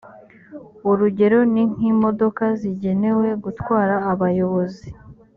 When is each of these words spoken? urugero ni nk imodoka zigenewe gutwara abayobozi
urugero 0.89 1.39
ni 1.53 1.63
nk 1.71 1.79
imodoka 1.91 2.43
zigenewe 2.59 3.27
gutwara 3.43 3.95
abayobozi 4.11 4.87